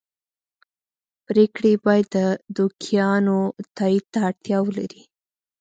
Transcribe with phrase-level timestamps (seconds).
[1.27, 2.17] پرېکړې یې باید د
[2.57, 3.37] دوکیانو
[3.77, 5.03] تایید ته اړتیا ولري